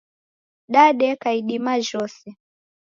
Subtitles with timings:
[0.73, 2.27] Dadeka idima jhose.